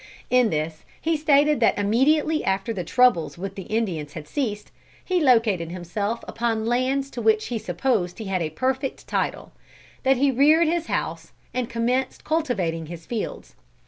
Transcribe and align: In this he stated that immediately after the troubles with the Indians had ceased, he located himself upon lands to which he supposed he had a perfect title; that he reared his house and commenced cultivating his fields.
In 0.31 0.49
this 0.49 0.83
he 0.99 1.15
stated 1.15 1.59
that 1.59 1.77
immediately 1.77 2.43
after 2.43 2.73
the 2.73 2.83
troubles 2.83 3.37
with 3.37 3.53
the 3.53 3.67
Indians 3.69 4.13
had 4.13 4.27
ceased, 4.27 4.71
he 5.05 5.21
located 5.21 5.69
himself 5.69 6.23
upon 6.27 6.65
lands 6.65 7.11
to 7.11 7.21
which 7.21 7.49
he 7.49 7.59
supposed 7.59 8.17
he 8.17 8.25
had 8.25 8.41
a 8.41 8.49
perfect 8.49 9.07
title; 9.07 9.51
that 10.01 10.17
he 10.17 10.31
reared 10.31 10.67
his 10.67 10.87
house 10.87 11.33
and 11.53 11.69
commenced 11.69 12.23
cultivating 12.23 12.87
his 12.87 13.05
fields. 13.05 13.53